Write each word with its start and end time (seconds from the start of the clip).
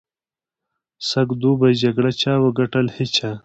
سږ 1.09 1.29
دوبي 1.41 1.71
جګړه 1.83 2.11
چا 2.21 2.33
وګټل؟ 2.43 2.85
هېچا. 2.97 3.29